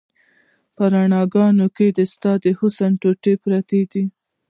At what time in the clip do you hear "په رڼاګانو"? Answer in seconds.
0.75-1.67